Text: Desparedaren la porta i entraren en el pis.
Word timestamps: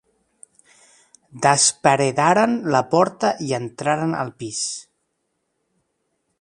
Desparedaren 1.45 2.57
la 2.77 2.81
porta 2.95 3.31
i 3.49 3.55
entraren 3.61 4.07
en 4.17 4.19
el 4.25 4.35
pis. 4.41 4.65